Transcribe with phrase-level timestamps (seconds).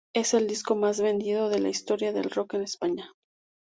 [0.15, 3.13] Es el disco más vendido de la historia del Rock en España.